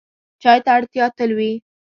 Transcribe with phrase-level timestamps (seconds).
[0.41, 1.51] چای ته اړتیا تل وي.